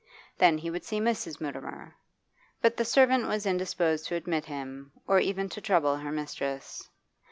Then 0.39 0.57
he 0.57 0.71
would 0.71 0.83
see 0.83 0.99
Mrs. 0.99 1.39
Mutimer. 1.39 1.93
But 2.59 2.75
the 2.75 2.83
servant 2.85 3.27
was 3.27 3.45
indisposed 3.45 4.07
to 4.07 4.15
admit 4.15 4.45
him, 4.45 4.93
or 5.05 5.19
even 5.19 5.47
to 5.49 5.61
trouble 5.61 5.95
her 5.97 6.11
mistress. 6.11 6.89